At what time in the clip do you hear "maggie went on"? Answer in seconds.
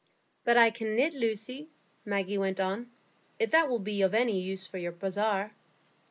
2.05-2.89